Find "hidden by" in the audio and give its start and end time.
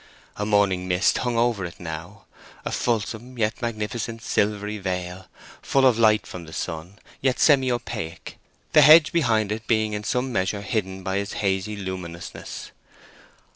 10.63-11.17